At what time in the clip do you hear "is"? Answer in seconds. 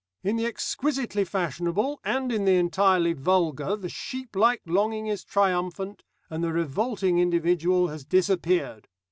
5.05-5.23